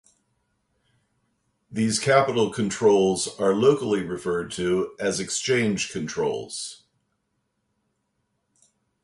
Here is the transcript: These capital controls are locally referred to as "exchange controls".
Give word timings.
These 1.69 1.99
capital 1.99 2.49
controls 2.49 3.27
are 3.39 3.53
locally 3.53 4.01
referred 4.01 4.49
to 4.53 4.95
as 4.99 5.19
"exchange 5.19 5.91
controls". 5.91 6.81